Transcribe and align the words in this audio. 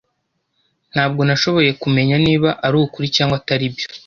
Ntabwo 0.93 1.21
nashoboye 1.27 1.71
kumenya 1.81 2.15
niba 2.25 2.49
arukuri 2.65 3.07
cyangwa 3.15 3.35
atari 3.41 3.65
byo. 3.73 3.87